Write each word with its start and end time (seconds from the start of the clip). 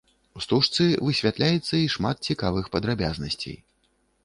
У 0.39 0.41
стужцы 0.45 0.87
высвятляецца 1.09 1.73
і 1.81 1.91
шмат 1.97 2.17
цікавых 2.31 2.73
падрабязнасцей. 2.79 3.57